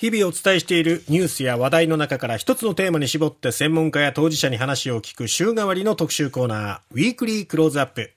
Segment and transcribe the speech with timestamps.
[0.00, 8.10] 日々お伝えしているニュースや話題の中から一つのテーマに絞って専門家や当事者に話を聞く週替わりの特集コーナー、ウィークリークローズアップ。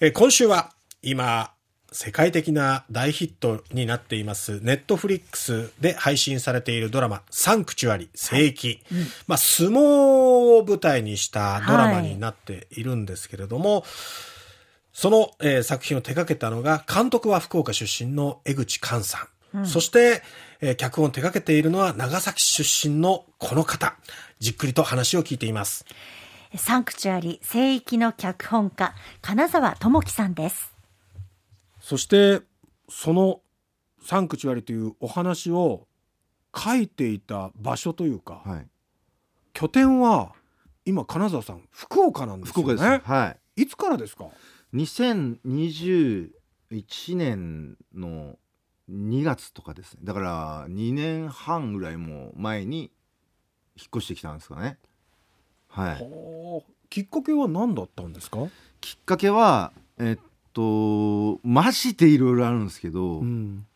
[0.00, 1.52] え今週は今、
[1.92, 13.84] 世界的な大ヒットになっていますネットフリックスで配信されているドラマサンクチュアリ聖域、はいうん、まあ相撲を舞台にしたドラマになっているんですけれども、はい、
[14.92, 20.22] その、えー、作品を手掛けたのが監督は福岡出身の江口寛さん、うん、そして
[20.60, 23.96] えー、脚本を手掛けているのは長崎出身のこの方。
[24.40, 25.84] じっくりと話を聞いています。
[26.56, 30.74] サンクチュアリ聖域の脚本家、金沢智樹さんです。
[31.80, 32.40] そして、
[32.88, 33.40] その
[34.02, 35.86] サンクチュアリというお話を
[36.56, 38.66] 書いていた場所というか、はい、
[39.52, 40.32] 拠点は
[40.84, 42.62] 今金沢さん福岡なんですよね。
[42.62, 43.08] 福岡です。
[43.08, 43.62] はい。
[43.62, 44.26] いつからですか
[44.74, 46.30] ？2021
[47.16, 48.36] 年の
[48.90, 50.00] 2月とかですね。
[50.04, 52.90] だから2年半ぐらいも前に
[53.76, 54.78] 引っ越してきたんですかね。
[55.68, 56.64] はい。
[56.88, 58.38] きっかけは何だったんですか？
[58.80, 63.66] きっかけはえっとマジでいろいろあるんですけど、うん、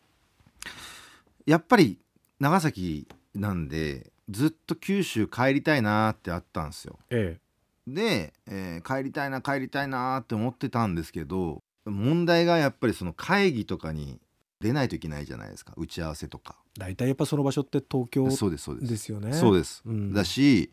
[1.45, 1.99] やっぱり
[2.39, 6.97] 長崎なんでずっと九州帰りたいなってあったんですよ。
[7.09, 7.39] え
[7.87, 14.19] え、で、えー、帰りたいな帰りたいなって思ってたんですけど問題がやっぱりその会議とかに
[14.63, 15.73] 出ないといけないじゃないですか。
[15.75, 16.55] 打ち合わせとか。
[16.79, 18.91] 大体やっぱその場所って東京そうですそうです。
[18.91, 19.33] ですよね。
[19.33, 20.71] そうです、うん、だし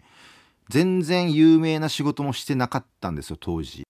[0.68, 3.82] 全然有名な仕事もしてなかったんですよ当時。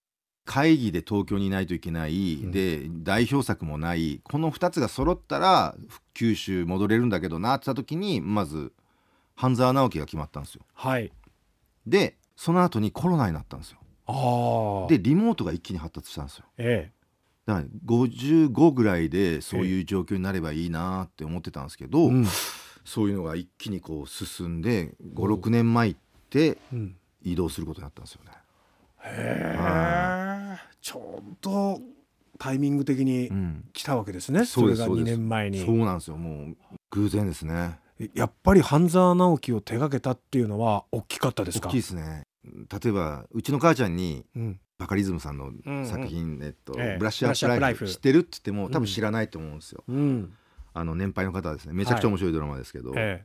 [0.43, 4.21] 会議で東京にいないといけない、うん、で代表作もない。
[4.23, 5.75] この2つが揃ったら
[6.15, 8.73] 九州戻れるんだけどなってた時にまず
[9.35, 10.63] 半沢直樹が決まったんですよ。
[10.73, 11.11] はい。
[11.85, 13.77] でその後にコロナになったんですよ。
[14.07, 16.45] あでリモートが一気に発達したんですよ。
[16.57, 17.00] ええ
[17.45, 22.25] だから55ぐらいでそういう状況になればいいなって思ってたんですけど、うん、
[22.85, 25.95] そういうのが一気にこう進んで56年前っ
[26.29, 26.57] て
[27.23, 28.31] 移動することになったんですよね。
[29.03, 29.57] へ
[30.55, 31.79] えちょうど
[32.37, 33.29] タイミング的に
[33.73, 35.65] 来たわけですね、うん、それが2年前に。
[35.65, 36.17] そうなんですよ。
[36.17, 36.57] もう
[36.91, 37.79] 偶然ですね。
[38.15, 41.69] やっぱり半沢直樹を手掛けたっていうのは大きかったですか？
[41.69, 42.23] 大きいですね。
[42.43, 45.51] 例えばうちの母ちゃんに、うんバカリズムさんの
[45.85, 50.33] 作品、えっと、ええ、ブラッシュアップライフ知ってるって言っても多分知らないと思うんですよ、うん、
[50.73, 52.99] あの年配の方はですねめちゃくちゃ面白いドラマですけど、はい。
[52.99, 53.23] え、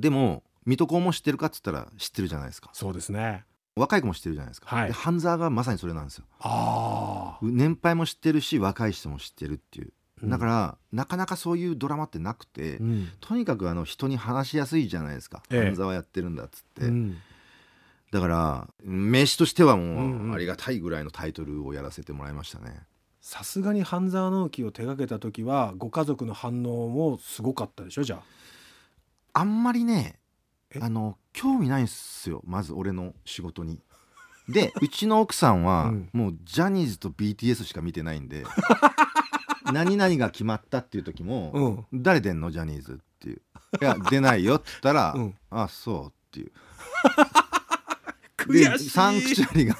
[0.00, 2.70] でも水戸黄門知ってるかっつったら知ってるじゃないですか。
[2.72, 3.44] そうですね。
[3.76, 6.24] 若い子も知ってるじゃないですか、はい、で半沢がまさにそれなんですよ。
[6.40, 9.92] あ年配も知ってるし若い人も知ってるっていう。
[10.24, 17.18] だから、うん、なかなかそういうドラマってなくて、うん、とにかくあの人に話しやすいじゃないですか、半沢やってるんだっつって、うん、
[18.10, 22.82] だから名刺としてはもうありがたいぐらいのタイトルをやらせてもらいましたね。
[23.20, 28.22] さすがに半沢直樹を手掛けた時はご家族の反応もすごかったでしょじゃあ。
[29.40, 30.18] あんまりね
[30.80, 33.82] あの興味ないんすよまず俺の仕事に。
[34.48, 38.44] で うちの奥さんは、もうジャニーズと BTS しか見てないんで
[39.70, 43.42] 何々が決まったっていう時も「うん、誰出んのジャニーズ」っていう
[43.82, 46.52] 「いや出ないよ」って言ったら「うん、あそう」っていう。
[48.48, 49.76] でサンクチュアリが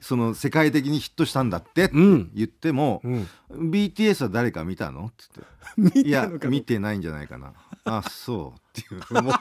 [0.00, 3.28] その世界的にヒットしたんだってって言っても、うん。
[3.50, 5.06] うん、BTS は誰か見たの？
[5.06, 5.24] って
[5.78, 6.00] 言って。
[6.06, 7.52] いや見てないんじゃないかな。
[7.84, 8.80] あそう。
[8.80, 9.22] っていう。
[9.22, 9.32] もう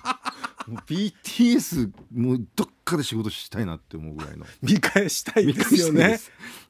[0.88, 4.46] BTS もうどっかで仕事したいなって思うぐらいの。
[4.62, 6.20] 見返したいですよね。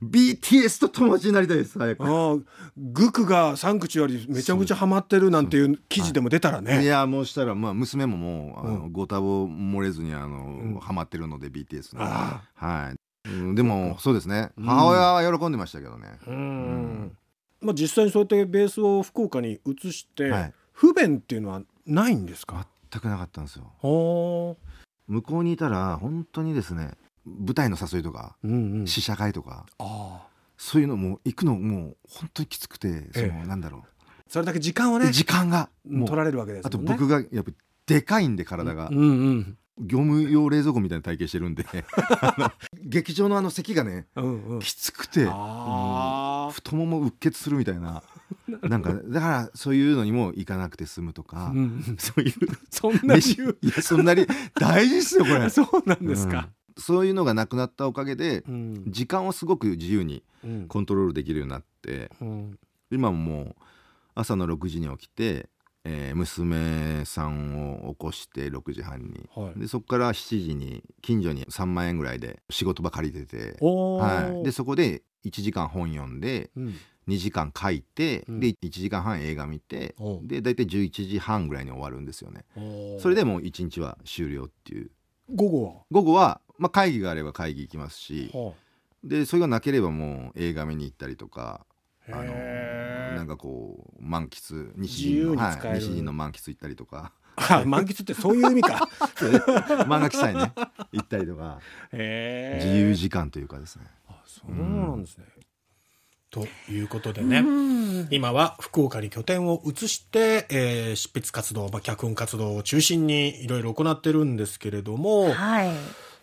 [0.02, 1.78] BTS と友達になりたいです。
[1.78, 2.38] 早くあ
[2.78, 12.04] グクがサンクチュアリめちゃくちゃハマってるなんていう記事でも出たらね、い、やもうしたらまあ娘ももうあの、ご多忙漏れずにあの、うん、ハマってるので BTS の。
[12.04, 12.94] は
[13.26, 14.52] い、うん、でもそうですね。
[14.60, 16.20] 母親は喜んでましたけどね。
[16.28, 17.18] うん、
[17.62, 22.68] まあ実際にそうやってベースを福岡に移して、はい、不便っていうのはないんですか？
[22.92, 24.58] 全くなかったんですよ
[25.12, 26.92] 向こうにいたら本当にですね
[27.26, 29.66] 舞台の誘いとか、うんうん、試写会とか
[30.58, 33.82] そういうのも行くのもう本当にきつくてその、ええ、なんだろう。
[34.28, 37.52] それだけ時間はね時間が取られるわけです、ね、あと僕がやっぱ
[37.86, 41.66] でかいんで体が、うんうん、業務用冷蔵庫みたいな体型してるんで。
[42.82, 45.32] 劇場のあの席がね、うんうん、きつくて太
[46.76, 48.04] ももうっ血するみたいな
[48.62, 52.34] なんかだからそういうのにも行かなくて済むとか、うん、そういう
[52.70, 53.58] そんな理由？
[53.62, 54.26] いやそんなに
[54.60, 55.50] 大事ですよこれ。
[55.52, 60.24] そうなんですか、うん、そういうのがなくなったおかげで、うん、時間をすごく自由に
[60.68, 62.12] コントロールできるようになって、
[62.92, 63.56] 今ももう
[64.16, 65.50] 朝の6時に起きて
[65.84, 69.60] えー娘さんを起こして6時半に、はい。
[69.60, 76.76] でそこから7時に近所に3万円ぐらいで仕事場借りてて、はい、でそこで1時間本読んでうん。
[77.08, 78.40] 2時間書いて、うん。
[78.40, 80.20] で1時間半映画見ておう。
[80.24, 82.46] で大体11時半ぐらいに終わるんですよね。
[83.00, 84.92] それでもう1日は終了っていう。
[85.34, 88.30] 午後午後は、まあ、会議があれば会議行きますし。
[88.34, 88.54] はは
[89.04, 91.66] でそれがなければもう映画見に行ったりとか
[92.08, 92.34] あの
[93.16, 95.80] なんかこう満喫西自由陣の、に使える。
[95.80, 97.14] 西陣の満喫行ったりとか。
[97.36, 98.90] あ満喫ってそういう意味か。
[99.88, 100.54] 漫画喫茶にね
[100.92, 101.60] 行ったりとか。
[101.92, 103.86] 自由時間というかですね。
[104.10, 105.26] あそうなんですね、
[106.30, 108.08] ということでね、うん。
[108.10, 115.72] 今は福岡に拠点を移して、えー執筆活動、まあ、脚本活動を中心にいろいろ行ってるんですけれども、はい。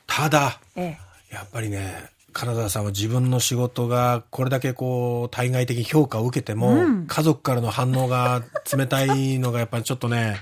[0.06, 0.98] ただ、え
[1.30, 1.34] え。
[1.34, 10.36] やっぱりね、金沢さんは自分の仕事がこれだけこう対外的に評価を受けても、うん家族からの反応が冷たいのがやっぱりちょっとね、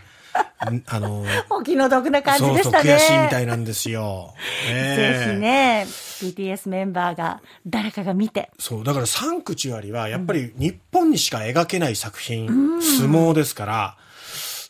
[0.71, 2.95] ん あの、お気の毒な感じそうそうでしたね。
[2.95, 4.35] 悔しいみたいなんですよ。
[4.69, 8.51] ね えぜひね、BTS メンバーが誰かが見て。
[8.59, 12.49] そう、だからサンクチュアリはやっぱり日本にしか描けない作品、
[12.81, 13.97] 相撲ですから、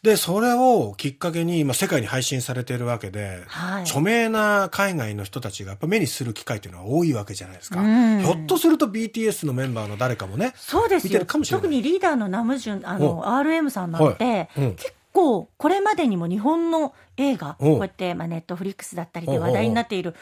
[0.02, 3.82] で、それをきっかけに今世界に配信されているわけで、はい。
[3.82, 7.80] 著名な海外の人たちがやっぱ目にする機会というのは多いわけじゃないですか。
[7.80, 8.20] うん。
[8.20, 11.08] ひょっとすると BTS のメンバーの誰かもね、そうですよ。
[11.08, 11.62] 見てるかもしれない。
[11.62, 14.48] 特にリーダーのナムジュン、あおの、RM さんなんて、はい。
[14.58, 14.74] うん。
[14.74, 20.14] 結構、これまでにも日本の映画、おこうやって、まあ、ネットフリックスだったりで話題になっている、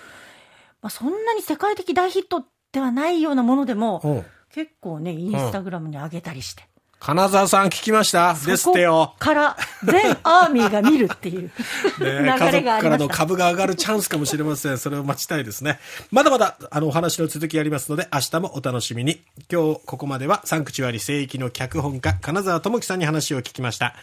[0.83, 4.11] まあ、そんなに世界的大ヒットではないようなものでも、う。
[4.11, 4.25] ん
[4.55, 6.63] 結構ね、インスタグラムに上げたりして。
[7.01, 8.35] 金沢さん聞きました？
[8.35, 9.15] ですってよ。
[9.19, 11.51] から全アーミーが見るっていう
[12.01, 13.27] 流ね、家族れがあからのりました。
[13.27, 14.79] 株が上がるチャンスかもしれません。
[14.79, 15.79] それを待ちたいですね。
[16.11, 19.23] まだまだ、あの、お話の続きありますので、明日もお楽しみに。
[19.53, 23.95] 今日、ここまでは、サンクチュアリ聖域の脚本家、金沢智樹さんに話を聞きました。